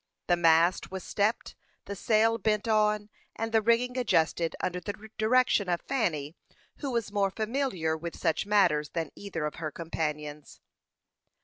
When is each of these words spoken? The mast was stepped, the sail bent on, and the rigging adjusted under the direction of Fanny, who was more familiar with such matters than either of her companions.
The 0.25 0.35
mast 0.35 0.89
was 0.89 1.03
stepped, 1.03 1.55
the 1.85 1.95
sail 1.95 2.39
bent 2.39 2.67
on, 2.67 3.11
and 3.35 3.51
the 3.51 3.61
rigging 3.61 3.99
adjusted 3.99 4.55
under 4.59 4.79
the 4.79 4.93
direction 5.19 5.69
of 5.69 5.79
Fanny, 5.81 6.35
who 6.77 6.89
was 6.89 7.11
more 7.11 7.29
familiar 7.29 7.95
with 7.95 8.17
such 8.17 8.47
matters 8.47 8.89
than 8.89 9.11
either 9.15 9.45
of 9.45 9.57
her 9.57 9.69
companions. 9.69 10.59